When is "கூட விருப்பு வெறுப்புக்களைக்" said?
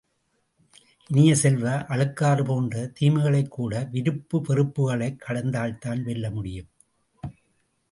3.51-5.23